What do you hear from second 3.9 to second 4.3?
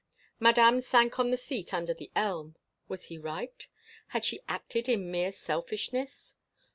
Had